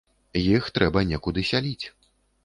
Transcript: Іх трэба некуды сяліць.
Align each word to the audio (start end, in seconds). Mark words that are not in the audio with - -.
Іх 0.39 0.69
трэба 0.77 1.03
некуды 1.11 1.43
сяліць. 1.51 1.85